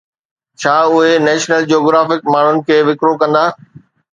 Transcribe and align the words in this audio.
ڇا 0.61 0.73
اهي 0.93 1.11
National 1.27 1.69
Geographic 1.73 2.33
ماڻهن 2.37 2.65
کي 2.71 2.81
وڪرو 2.89 3.13
ڪندا؟ 3.21 3.45